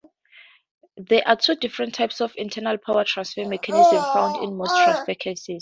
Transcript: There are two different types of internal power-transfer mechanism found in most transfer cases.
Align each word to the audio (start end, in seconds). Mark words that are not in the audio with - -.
There 0.97 1.21
are 1.27 1.35
two 1.35 1.53
different 1.57 1.93
types 1.93 2.21
of 2.21 2.33
internal 2.35 2.79
power-transfer 2.79 3.45
mechanism 3.47 4.01
found 4.13 4.43
in 4.43 4.57
most 4.57 4.71
transfer 4.75 5.13
cases. 5.13 5.49